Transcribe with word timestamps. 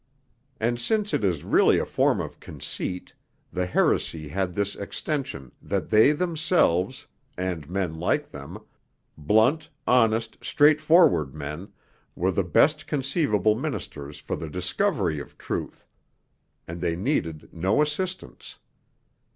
And 0.59 0.81
since 0.81 1.13
it 1.13 1.23
is 1.23 1.43
really 1.43 1.77
a 1.77 1.85
form 1.85 2.19
of 2.21 2.39
conceit, 2.39 3.13
the 3.53 3.67
heresy 3.67 4.29
had 4.29 4.55
this 4.55 4.75
extension, 4.75 5.51
that 5.61 5.91
they 5.91 6.11
themselves, 6.11 7.05
and 7.37 7.69
men 7.69 7.99
like 7.99 8.31
them, 8.31 8.57
blunt, 9.15 9.69
honest, 9.85 10.37
straightforward 10.41 11.35
men, 11.35 11.71
were 12.15 12.31
the 12.31 12.43
best 12.43 12.87
conceivable 12.87 13.53
ministers 13.53 14.17
for 14.17 14.35
the 14.35 14.49
discovery 14.49 15.19
of 15.19 15.37
truth 15.37 15.85
and 16.67 16.81
they 16.81 16.95
needed 16.95 17.49
no 17.53 17.79
assistance. 17.79 18.57